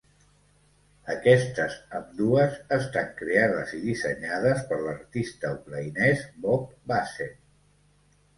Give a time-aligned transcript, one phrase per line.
[1.15, 7.39] Aquestes ambdues estan creades i dissenyades per l'artista ucraïnès Bob Basset.